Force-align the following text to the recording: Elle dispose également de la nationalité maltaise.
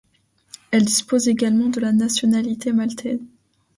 Elle 0.71 0.83
dispose 0.85 1.27
également 1.27 1.69
de 1.69 1.79
la 1.79 1.91
nationalité 1.93 2.73
maltaise. 2.73 3.19